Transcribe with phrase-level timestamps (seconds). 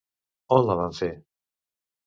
[0.57, 1.11] On la van fer?